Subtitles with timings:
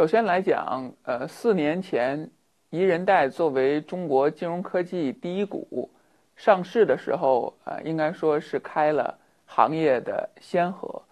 [0.00, 2.30] 首先来讲，呃，四年前，
[2.70, 5.90] 宜人贷作为中国金融科技第一股
[6.36, 11.02] 上市的时候，啊，应该说是开了行业的先河。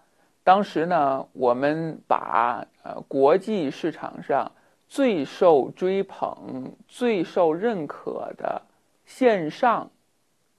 [0.43, 4.51] 当时呢，我们把呃国际市场上
[4.87, 8.59] 最受追捧、最受认可的
[9.05, 9.87] 线上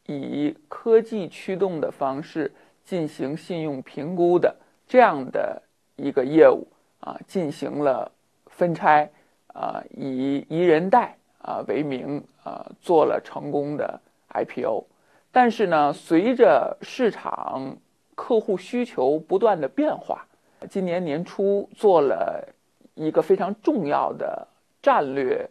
[0.06, 2.52] 以科技驱动的方式
[2.84, 4.54] 进行信用评估的
[4.86, 5.60] 这样的
[5.96, 6.64] 一个业务。
[7.00, 8.12] 啊，进行了
[8.60, 9.08] 分拆，
[9.54, 13.98] 啊，以宜人贷啊为名啊做了成功的
[14.34, 14.84] IPO，
[15.32, 17.78] 但是呢，随着市场
[18.14, 20.26] 客户需求不断的变化，
[20.68, 22.46] 今年年初做了
[22.94, 24.46] 一个非常重要的
[24.82, 25.48] 战略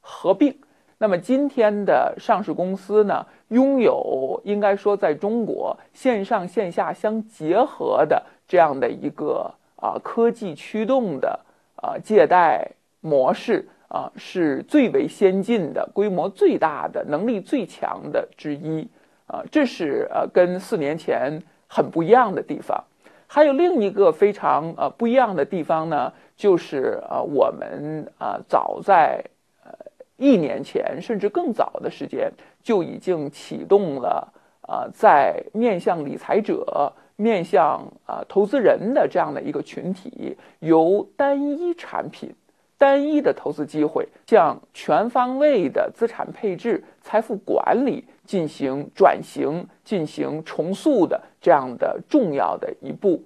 [0.00, 0.56] 合并。
[0.98, 9.52] 那么今天的上市公司呢，拥有应该说在中国线上线下相结合的这样的一个。
[9.76, 11.38] 啊，科技驱动的
[11.76, 18.88] 啊借贷模式啊，是最为先进的、规模最大的、能力最强的之一
[19.26, 22.82] 啊，这是呃跟四年前很不一样的地方。
[23.26, 29.22] 还有另一个非常呃不一样的地方呢，就是啊我们啊早在
[29.64, 29.70] 呃
[30.16, 36.92] 一年前甚至更早的时间就已经启动了啊在面向理财者。
[37.16, 42.34] 面向啊投资人的这样的一个群体，由单一产品、
[42.76, 53.22] 单一的投资机会，向全方位的资产配置、财富管理进行转型、进行重塑的这样的重要的一步。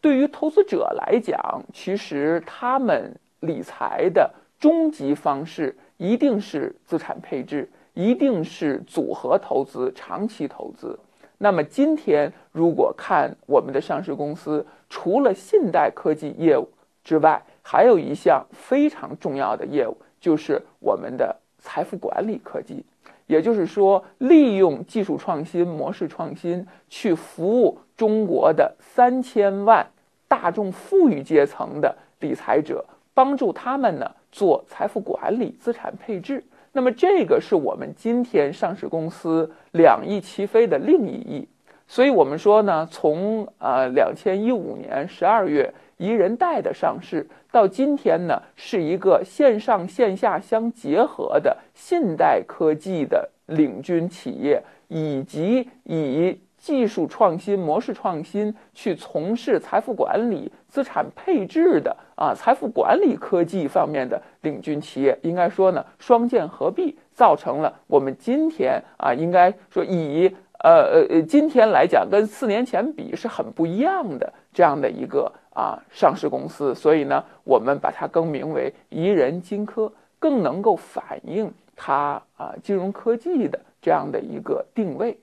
[0.00, 10.98] 对于投资者来讲，其实他们理财的终极方式一定是资产配置，一定是组合投资、长期投资。
[11.38, 16.68] 那么今天，如果看我们的上市公司，除了信贷科技业务
[17.04, 22.84] 之外，还有一项非常重要的业务，就是我们的财富管理科技。
[23.26, 29.84] 也就是说，利用技术创新、模式创新，去服务中国的三千万
[30.28, 36.42] 大众富裕阶层的理财者，帮助他们呢做财富管理、资产配置。
[36.76, 41.48] 那么这个是我们今天上市公司两翼齐飞的另一翼，
[41.88, 56.38] 所以我们说呢，从呃两千一五年十二月宜人贷的上市到今天呢，是一个线上线下相结合的信贷科技的领军企业，以及以。
[56.66, 70.26] 技术创新、模式创新，去从事财富管理、资产配置的啊，财富管理科技方面的领军企业，应该说呢，双剑合璧，造成了我们今天啊，应该说以
[70.58, 76.74] 呃呃呃，今天来讲，跟四年前比是很不一样的这样的一个啊上市公司。
[76.74, 85.16] 所以呢，我们把它更名为宜人金科，更能够反映它啊金融科技的这样的一个定位。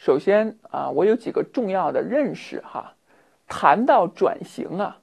[0.00, 2.94] 首先啊，我有几个重要的认识哈。
[3.46, 4.96] 谈到转型啊，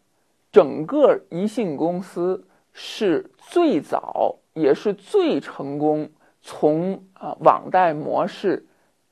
[0.52, 2.44] 整个宜信公司
[2.74, 6.10] 是最早也是最成功
[6.42, 8.66] 从啊网贷模式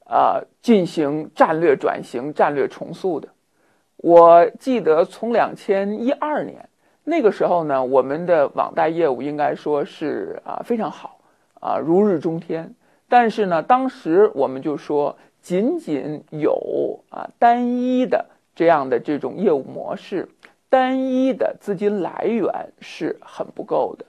[0.07, 3.29] 啊进行战略转型、战略重塑的。
[3.97, 6.67] 我记得从两千一二年
[7.03, 11.19] 那个时候呢，我们的网贷业务应该说是啊非常好
[11.59, 12.73] 啊如日中天。
[13.07, 15.15] 但是呢，当时我们就说。
[15.45, 18.25] 仅仅有啊单一的
[18.55, 20.27] 这样的这种业务模式，
[20.71, 24.05] 单一的资金来源是很不够的，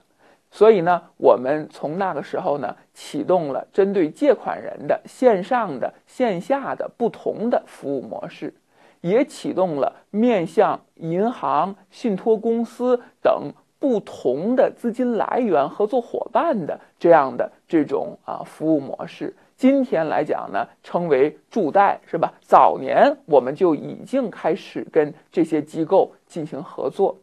[0.49, 8.51] 所以呢，我们从那个时候呢启动了针对借款人的线上的、线下的不同的服务模式，
[9.01, 19.35] 也启动了面向银行、信托公司等不同的资金来源合作伙伴的这样的这种啊服务模式。
[19.57, 22.31] 今天来讲呢，称为助贷是吧？
[22.41, 27.17] 早年我们就已经开始跟这些机构进行合作。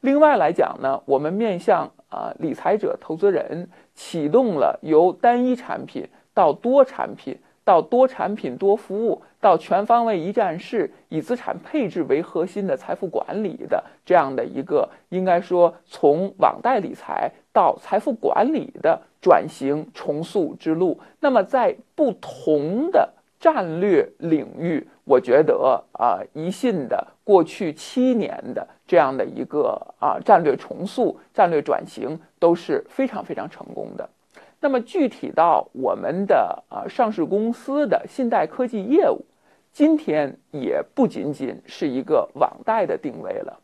[0.00, 19.00] 另外来讲呢，我们面向啊理财者、投资人，启动了由单一产品到多产品，到多产品多服务，到全方位一站式以资产配置为核心的财富管理的这样的一个，应该说从网贷理财到财富管理的。
[19.20, 34.08] 转型重塑之路，那么在不同的战略领域，我觉得啊，宜信的过去七年的这样的一个啊战略重塑、战略转型都是非常非常成功的。
[34.60, 39.24] 那么具体到我们的啊上市公司的信贷科技业务，
[39.72, 43.60] 今天也不仅仅是一个网贷的定位了，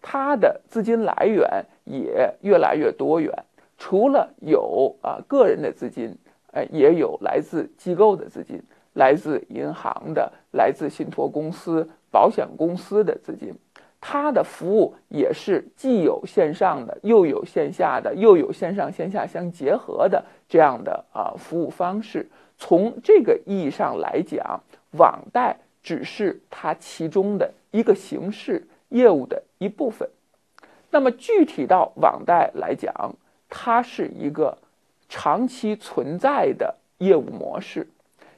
[0.00, 3.30] 它的资金来源也越来越多元。
[3.78, 6.14] 除了有啊个人的资金，
[6.52, 8.60] 呃，也有来自机构的资金，
[8.94, 13.54] 来自银行的，来自信托公司、保险公司的资金。
[14.00, 22.28] 它的服务也是既有线上的，又有线下的，又有线上线下相结合的这样的啊服务方式。
[22.56, 24.60] 从这个意义上来讲，
[24.92, 30.08] 网贷只是它其中的一个形式业务的一部分。
[30.90, 33.14] 那么具体到网贷来讲，
[33.48, 34.56] 它是一个
[35.08, 37.88] 长期存在的业务模式，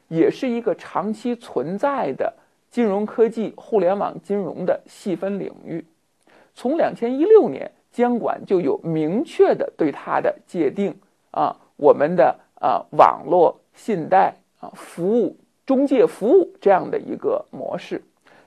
[0.09, 2.33] 也是一个长期存在的
[2.71, 5.85] 金融科技、互联网金融的细分领域。
[6.55, 10.95] 从两千一六年，监管就有明确的对它的界定
[11.31, 13.57] 啊，我们的啊网络。
[13.73, 18.03] 信贷啊，服务中介服务这样的一个模式，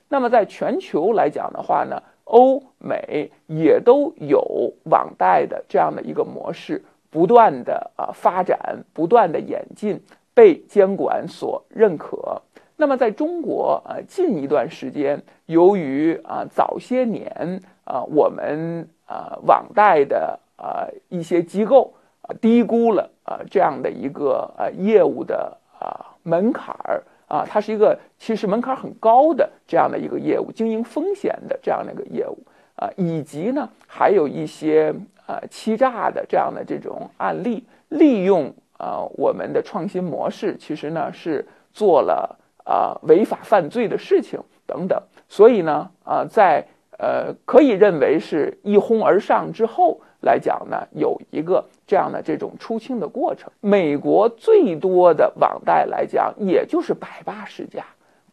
[0.10, 10.02] 那么在全球来讲的话呢，欧美也都有网贷的这样的一个模式，不断的啊发展，不断的演进，
[10.34, 12.42] 被监管所认可。
[12.75, 21.94] 那么在中国啊，近一段时间，由于啊早些年啊我们啊网贷的啊一些机构。
[22.25, 32.38] 啊，低估了啊这样的一个呃业务的啊门槛儿啊，它是一个其实门槛很高的这样的一个业务，经营风险的这样的一个业务
[32.75, 34.94] 啊，以及呢还有一些
[35.25, 41.44] 呃欺诈的这样的这种案例，利用啊我们的创新模式，其实呢是
[41.74, 46.63] 做了啊违法犯罪的事情等等，所以呢啊在
[47.00, 50.00] 呃可以认为是一哄而上之后。
[50.24, 53.52] 来讲呢，有一个这样的这种出清的过程。
[53.62, 57.86] 美国最多的网贷来讲，也就是百八十家，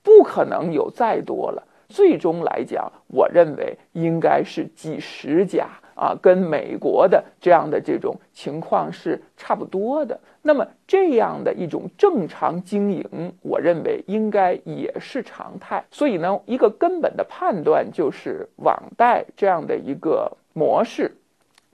[0.03, 1.63] 不可能有再多了。
[1.89, 5.67] 最终来讲，我认为应该是几十家
[5.97, 10.19] 啊，跟美国的这样的这种情况是差不多的。
[10.43, 15.85] 那么这样的一种正常经营，我认为应该也是常态。
[15.91, 21.13] 所以呢，一个根本的判断就是网贷这样的一个模式。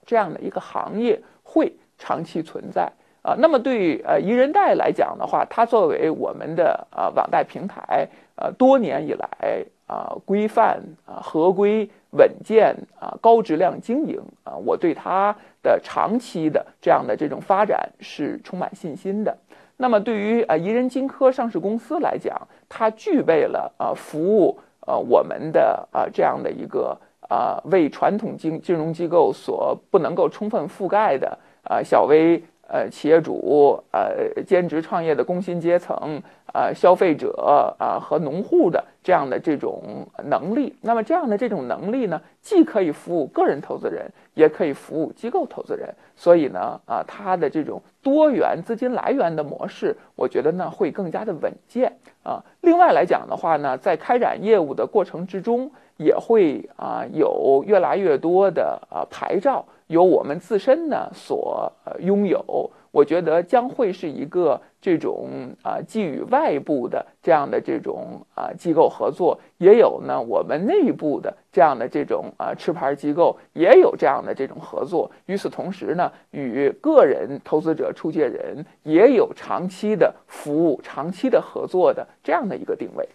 [0.07, 3.35] 这样的一个行业会长期存在啊。
[3.37, 8.07] 那么对于呃宜人贷来讲的话，它作为我们的啊网贷平台，
[8.37, 19.37] 呃多年以来啊规范啊合规稳健啊高质量经营啊，我对它的长期的这样的这种发展是充满信心的。
[19.75, 24.57] 那么对于呃宜人金科上市公司来讲，它具备了啊服务
[24.87, 26.97] 呃我们的啊这样的一个。
[27.27, 36.21] 啊，为传统金金融机构所不能够充分覆盖的啊，小微呃企业主、呃兼职创业的工薪阶层、
[36.53, 51.91] 呃消费者啊和农户的这样的这种能力，那么这样的这种能力呢，既可以服务个人投资人，也可以服务机构投资人，所以呢，啊，它的这种多元资金来源的模式，我觉得呢会更加的稳健
[52.23, 52.43] 啊。
[52.61, 55.71] 另外来讲的话呢，在开展业务的过程之中。
[55.99, 65.29] 也会啊有越来越多的啊牌照由我们自身呢所拥有，我觉得将会是一个这种
[65.61, 75.11] 啊既与外部的这样的这种啊机构合作，也有呢我们内部的这样的这种啊持牌机构也有这样的这种合作。
[75.27, 83.07] 与此同时呢，与个人投资者出借人也有长期的服务、长期的合作的这样的一个定位。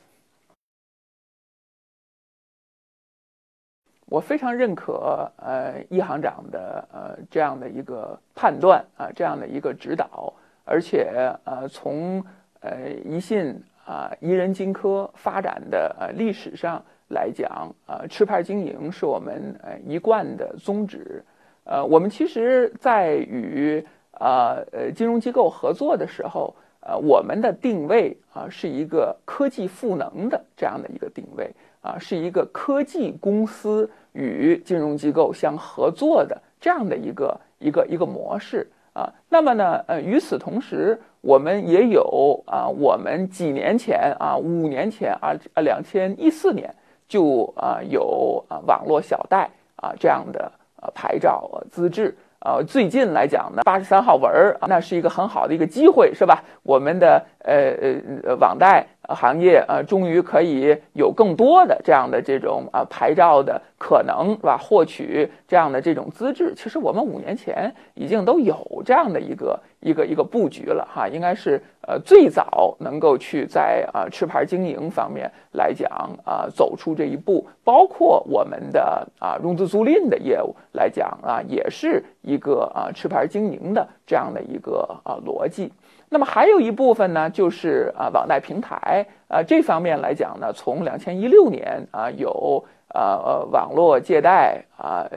[4.12, 10.30] 我非常认可呃易行长的呃这样的一个判断啊，这样的一个指导，
[10.66, 12.22] 而且呃从
[12.60, 21.24] 呃宜信啊宜人金科发展的呃历史上来讲啊，持牌经营是我们呃一贯的宗旨。
[21.64, 33.90] 呃，我们其实在与啊呃金融机构合作的时候，呃我们的定位啊是一个科技赋能的这样的一个定位啊，是一个科技公司。
[34.14, 46.74] 与金融机构相合作的这样的一个一个一个模式啊，那么呢，呃，与此同时，我们也有啊，我们几年前啊，五年前啊，啊，两千一四年
[47.08, 56.42] 就啊有啊网络小贷啊这样的呃牌照资质呃，最近来讲呢，八十三号文儿那是一个很好的一个机会，是吧？
[56.64, 57.94] 我们的呃呃
[58.24, 64.56] 呃网贷行业呃，终于可以有更多的这样的这种啊牌照的可能，是吧？
[64.56, 75.90] 获取这样的这种资质，其实我们五年前已经都有这样的一个一个一个布局了哈，应该是呃最早能够去在啊持牌经营方面来讲
[76.24, 85.72] 啊走出这一步，包括我们的啊融资租赁的业务来讲啊，也是一个啊持牌经营的这样的一个啊逻辑。
[86.12, 95.08] 那么还有一部分呢，就是啊网贷平台啊这方面来讲呢，从两千一六年啊有啊呃网络借贷啊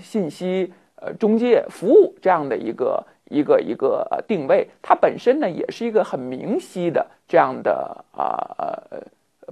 [0.00, 8.98] 信息呃中介服务这样的一个一个一个定位，它本身呢也是一个很明晰的这样的啊呃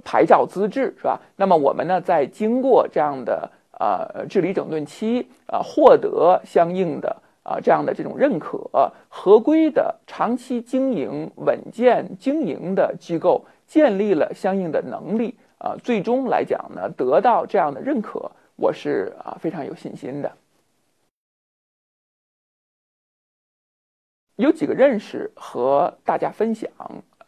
[0.05, 1.19] 牌照资质是吧？
[1.35, 7.13] 那么我们呢在经过这样的啊治理整顿期啊获得相应的。
[7.47, 8.57] 啊，这样的这种认可、
[9.07, 20.37] 合规的、长期经营、稳健经营的机构，建立了相应的能力啊，最终来讲呢，得到这样的认可，我是啊非常有信心的。
[24.37, 26.71] 有几个认识和大家分享，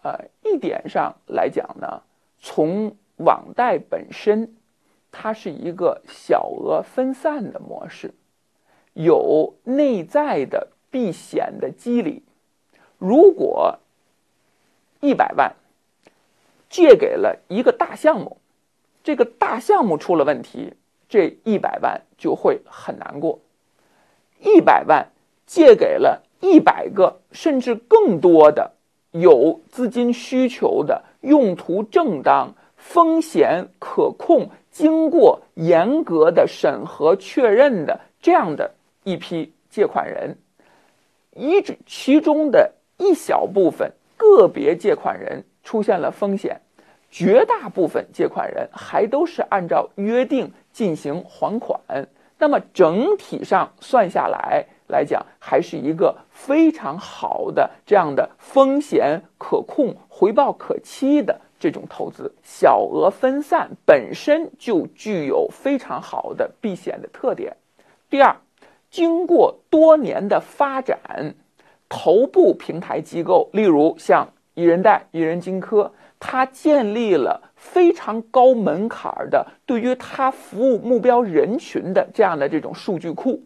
[0.02, 2.02] 呃，一点上来讲呢，
[2.40, 4.56] 从网贷本身，
[5.12, 8.14] 它是一个小额分散的模式。
[8.94, 12.24] 有内在的避险的机理，
[12.98, 13.80] 如果
[15.00, 15.56] 一百万
[16.70, 18.38] 借给了一个大项目，
[19.04, 20.74] 这个大项目出了问题，
[21.08, 23.40] 这一百万就会很难过。
[24.40, 25.08] 一百万
[25.46, 28.74] 借给了一百个甚至更多的
[29.12, 38.74] 有资金需求的、用途正当、风险可控、经过严格的审核确认的这样的。
[39.04, 40.38] 一批借款人，
[41.34, 46.62] 一其中的一小部分个别借款人出现了风险，
[47.10, 51.80] 绝大部分借款人还都是按照约定进行还款。
[52.40, 62.34] 那么整体上算下来来讲，还是一个非常好的这样的风险可控、回报可期的这种投资。
[62.44, 67.56] 小额分散本身就具有非常好的避险的特点。
[68.10, 68.36] 第二。
[68.90, 71.36] 经过多年的发展，
[71.90, 83.44] 头部平台机构，例如像一人贷、一人金科，它建立了非常高门槛的对于它服务目标人群的这样的这种数据库。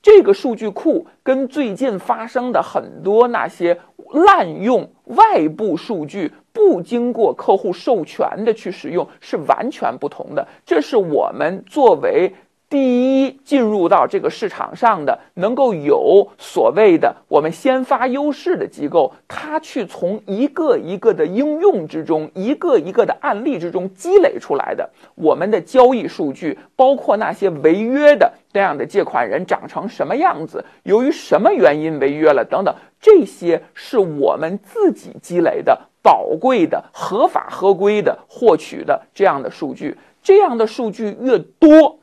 [0.00, 3.78] 这个数据库跟最近发生的很多那些
[4.12, 10.46] 滥用外部数据、不经过客户授权的去使用是完全不同的。
[10.64, 12.32] 这是我们作为。
[12.70, 42.00] 第一，进入到这个市场上的能够有所谓的我们先发优势的机构，它去从一个一个的应用之中，一个一个的案例之中积累出来的我们的交易数据，包括那些违约的这样的借款人长成什么样子，由于什么原因违约了等等，这些是我们自己积累的宝贵的、合法合规的获取的这样的数据，这样的数据越多。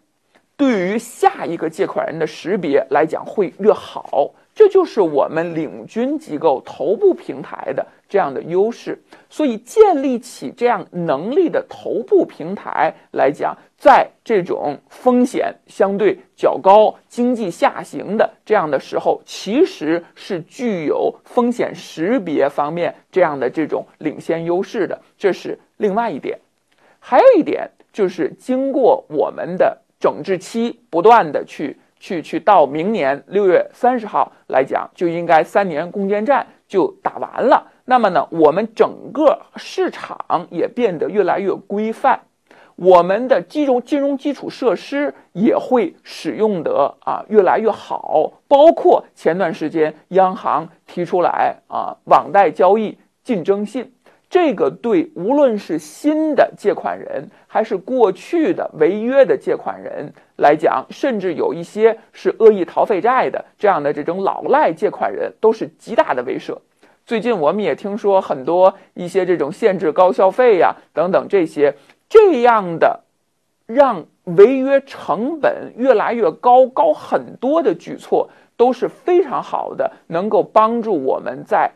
[0.61, 9.01] 对于下一个借款人的识别来讲会越好，这就是我们领军机构头部平台的这样的优势。
[9.27, 25.01] 所以建立起这样能力的头部平台来讲，在这种风险相对较高、经济下行的这样的时候，其实是具有风险识别方面这样的这种领先优势的。
[25.17, 26.37] 这是另外一点。
[26.99, 29.80] 还有一点就是经过我们的。
[30.01, 37.71] 整治期不断的去去去，到明年六月三十号来讲，就应该三年攻坚战就打完了。
[37.85, 42.19] 那么呢，我们整个市场也变得越来越规范，
[42.75, 48.33] 我们的金融金融基础设施也会使用的啊越来越好。
[48.47, 53.91] 包括前段时间央行提出来啊，网贷交易竞争性。
[54.31, 66.57] 这个对无论是新的借款人，还是过去的违约的借款人来讲，甚至有一些是恶意逃废债的这样的这种老赖借款人，都是极大的威慑。
[67.05, 71.75] 最近我们也听说很多一些这种限制高消费呀等等这些
[72.07, 73.01] 这样的，
[73.65, 81.69] 让违约成本越来越高高很多的举措，都是非常好的，能够帮助我们在。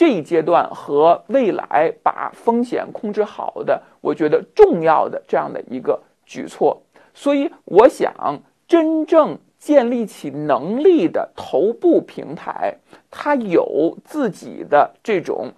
[0.00, 6.80] 这一阶段和未来把风险控制好的，我觉得重要的这样的一个举措。
[7.12, 12.74] 所以，我想真正建立起能力的头部平台，
[13.10, 15.52] 它有自己的这种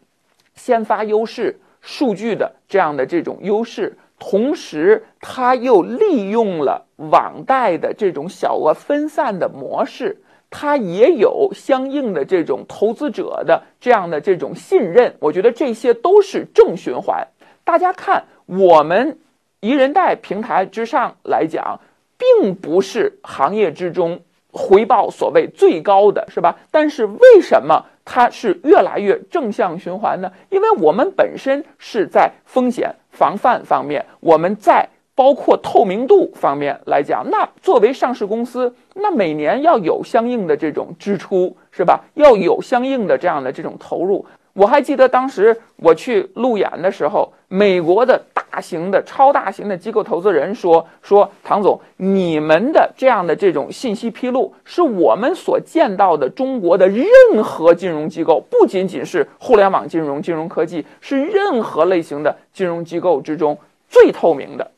[0.57, 10.21] 先发优势、数据的这样的这种优势，同时它又利用了网贷的这种小额分散的模式，
[10.53, 15.17] 它也有相应的这种投资者的这样的这种信任。
[15.19, 17.27] 我觉得这些都是正循环。
[17.65, 19.19] 大家看，我们
[19.61, 21.81] 宜人贷平台之上来讲，
[22.19, 24.21] 并不是行业之中
[24.53, 26.57] 回报所谓最高的，是吧？
[26.71, 27.87] 但是为什么？
[28.05, 42.01] 它是越来越正向循环的，因为我们本身是在风险防范方面，我们在包括透明度方面来讲，那作为上市公司，那每年要有相应的这种支出，是吧？
[42.15, 44.25] 要有相应的这样的这种投入。
[44.55, 57.07] 我还记得当时我去路演的时候，美国的大型的、超大型的机构投资人说：“说唐总，你们的这样的这种信息披露，是我们所见到的中国的任
[57.43, 64.71] 何金融机构，不仅仅是互联网金融、金融科技，是任何类型的金融机构之中最透明的，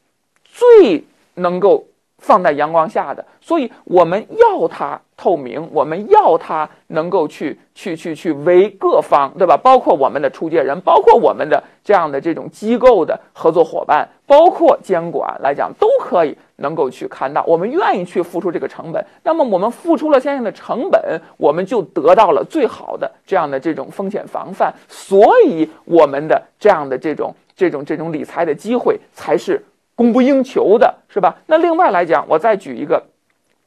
[0.55, 1.85] 最能够。”
[2.17, 9.59] 放在阳光下的，所以我们要它透明，我们要它能够去去去去为各方，对吧？
[9.63, 19.05] 包括我们的出借人，包括我们的这样的这种机构的合作伙伴，包括监管来讲，都可以能够去看到，我们愿意去付出这个成本。
[19.23, 29.63] 那么我们付出了相应的成本，我们就得到了最好的这样的这种风险防范，所以我们的这样的这种这种这种理财的机会才是。
[29.95, 31.37] 供不应求的是吧？
[31.47, 33.03] 那另外来讲，我再举一个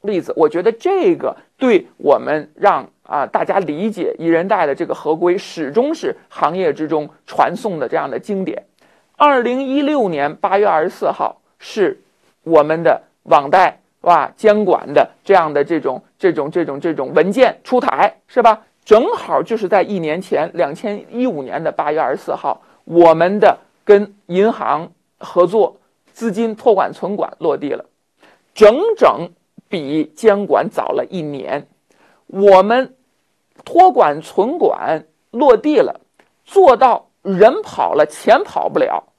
[0.02, 8.62] 例子，我觉得这个对我们让啊大家理解一人贷的这个合规，始终是行业之中传颂的这样的经典。
[9.16, 11.98] 二零一六年八月二十四号是
[12.44, 14.32] 我们的网贷是吧？
[14.36, 18.60] 监管的这样的这种这种这种这种文件出台是吧？
[18.84, 25.76] 正好就是在一年前，两千一五年的八月二十四号，我们的跟银行合作。
[26.18, 27.84] 资金托管存管落地了，
[28.52, 29.30] 整整
[29.68, 31.68] 比监管早了一年。
[32.26, 32.96] 我们
[33.64, 36.00] 托管存管落地了，
[36.44, 39.12] 做到人跑了钱跑不了，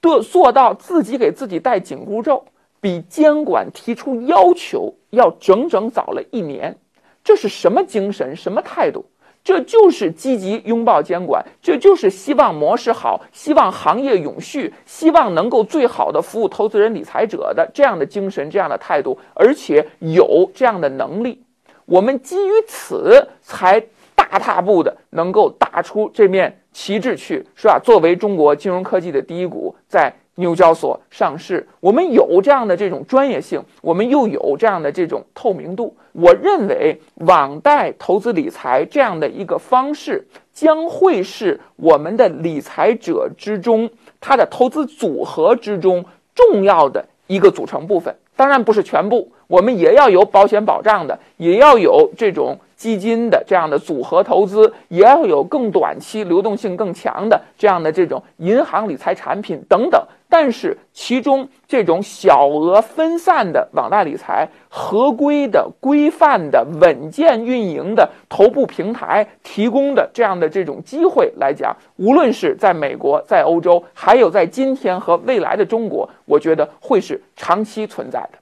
[0.00, 2.46] 的做到自己给自己戴紧箍咒，
[2.80, 6.78] 比监管提出要求要整整早了一年。
[7.22, 8.34] 这是什么精神？
[8.34, 9.04] 什么态度？
[9.48, 21.42] 这就是积极拥抱监管，这就是希望模式好，希望行业永续，希望能够最好的服务投资人、理财者的这样的精神、这样的态度，而且有这样的能力。
[21.86, 23.82] 我们基于此，才
[24.14, 27.80] 大踏步的能够打出这面旗帜去，是吧？
[27.82, 30.14] 作为中国金融科技的第一股，在。
[30.38, 35.96] 纽交所上市，我们有这样的这种专业性，我们又有这样的这种透明度。
[36.12, 48.14] 我认为网贷投资理财这样的一个方式，将会是我们的理财者之中，他的投资组合之中重要的一个组成部分。
[48.36, 52.56] 当然不是全部，我们也要有保险保障的，也要有这种。
[52.78, 60.00] 基金的这样的组合投资，也要有更短期、流动性更强的这样的这种银行理财产品等等。
[60.28, 78.38] 但是，其中这种小额分散的网贷理财、合规的、规范的、稳健运营的头部平台提供的这样的这种机会来讲，无论是在美国、在欧洲，还有在今天和未来的中国，我觉得会是长期存在的。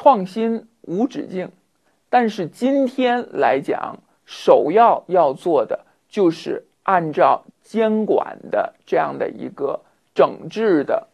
[0.00, 1.50] 创新无止境，
[2.08, 9.80] 但是今天来讲，首要要做的就是按照监管的这样的一个
[10.14, 11.08] 整治的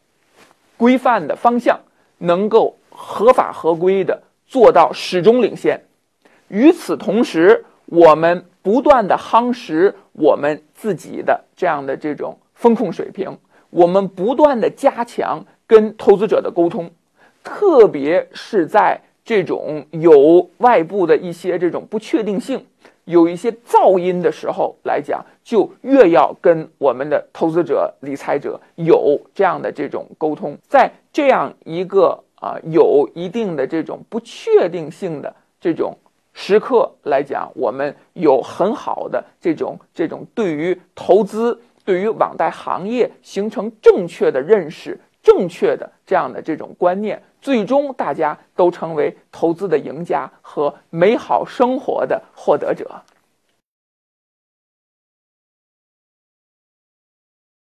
[0.77, 1.81] 规范的方向，
[2.19, 5.87] 能够合法合规的做到始终领先。
[6.49, 13.39] 与此同时，我们不断的夯实我们自己的这样的这种风控水平，
[13.71, 16.91] 我们不断的加强跟投资者的沟通。
[17.45, 22.67] 特别是在这种有外部的一些这种不确定性、
[23.05, 30.57] 有一些噪音的时候来讲，就越要跟我们的投资者、理财者有这样的这种沟通。
[30.67, 35.97] 在这样一个啊有一定的这种不确定性的这种
[36.33, 44.99] 时刻来讲，我们有很好的这种这种对于投资、对于网贷行业形成正确的认识。
[45.23, 53.03] 正确的这样的这种观念，最终大家都成为投资的赢家和美好生活的获得者。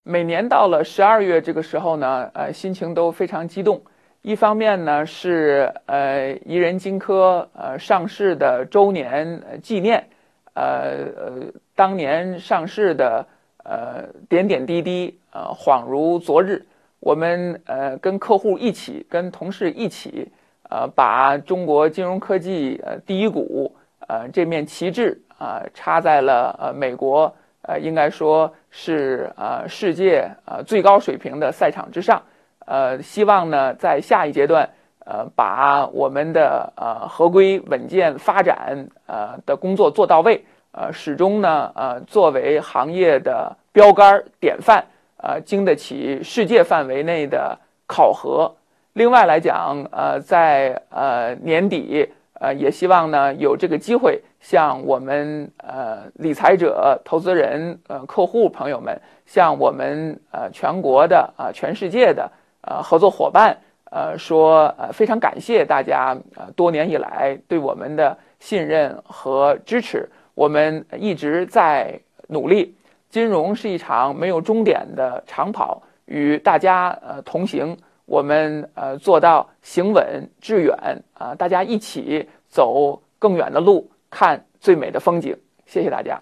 [0.02, 3.82] 每年到了十二月这个时候呢，呃，心情都非常激动。
[4.22, 10.08] 一方面呢是呃宜人金科呃上市的周年纪念，
[10.54, 13.26] 呃呃当年上市的
[13.62, 16.64] 呃点点滴滴，呃恍如昨日。
[17.00, 20.30] 我们呃跟客户一起，跟同事一起，
[20.68, 23.74] 呃把中国金融科技呃第一股
[24.06, 32.22] 呃这面旗帜啊插在了呃美国呃应该说是呃世界呃最高水平的赛场之上。
[32.66, 34.68] 呃，希望呢在下一阶段。
[35.08, 44.84] 呃，把我们的呃合规稳健发展呃的工作做到位，呃，始终呢呃作为行业的标杆典范，
[45.16, 48.54] 呃，经得起世界范围内的考核。
[48.92, 52.08] 另外来讲，呃，在呃年底，
[52.40, 62.30] 呃，也希望呢有这个机会，向我们呃理财者、投资人、呃客户朋友们，向我们呃全国的啊全世界的
[62.62, 63.56] 呃合作伙伴。
[63.88, 71.98] 呃，说呃，非常感谢大家呃多年以来对我们的信任和支持，我们一直在
[72.28, 72.75] 努力。
[73.08, 85.36] 金融是一场没有终点的长跑，与大家呃同行，我们呃做到行稳致远啊，大家一起走更远的路，看最美的风景。
[85.64, 86.20] 谢谢大家。